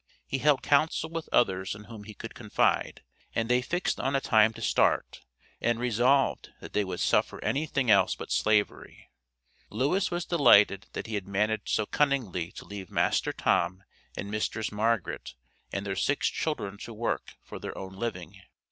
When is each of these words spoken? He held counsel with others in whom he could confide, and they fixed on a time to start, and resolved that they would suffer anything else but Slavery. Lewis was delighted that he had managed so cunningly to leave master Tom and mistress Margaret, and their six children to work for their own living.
He 0.25 0.39
held 0.39 0.63
counsel 0.63 1.11
with 1.11 1.29
others 1.31 1.75
in 1.75 1.83
whom 1.83 2.05
he 2.05 2.15
could 2.15 2.33
confide, 2.33 3.03
and 3.35 3.47
they 3.47 3.61
fixed 3.61 3.99
on 3.99 4.15
a 4.15 4.19
time 4.19 4.51
to 4.53 4.59
start, 4.63 5.21
and 5.61 5.79
resolved 5.79 6.49
that 6.59 6.73
they 6.73 6.83
would 6.83 6.99
suffer 6.99 7.39
anything 7.43 7.91
else 7.91 8.15
but 8.15 8.31
Slavery. 8.31 9.11
Lewis 9.69 10.09
was 10.09 10.25
delighted 10.25 10.87
that 10.93 11.05
he 11.05 11.13
had 11.13 11.27
managed 11.27 11.69
so 11.69 11.85
cunningly 11.85 12.51
to 12.53 12.65
leave 12.65 12.89
master 12.89 13.31
Tom 13.31 13.83
and 14.17 14.31
mistress 14.31 14.71
Margaret, 14.71 15.35
and 15.71 15.85
their 15.85 15.95
six 15.95 16.29
children 16.29 16.79
to 16.79 16.95
work 16.95 17.35
for 17.43 17.59
their 17.59 17.77
own 17.77 17.93
living. 17.93 18.41